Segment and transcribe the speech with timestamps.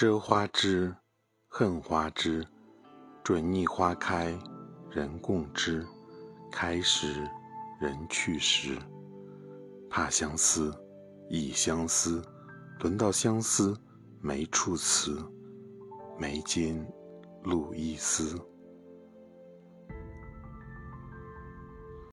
[0.00, 0.94] 折花枝，
[1.48, 2.46] 恨花枝，
[3.24, 4.38] 准逆花开
[4.92, 5.84] 人共知。
[6.52, 7.28] 开时
[7.80, 8.78] 人去时，
[9.90, 10.72] 怕相思，
[11.28, 12.22] 忆相思，
[12.78, 13.76] 轮到相思
[14.20, 15.20] 没处辞，
[16.16, 16.80] 眉间
[17.42, 18.40] 露一丝。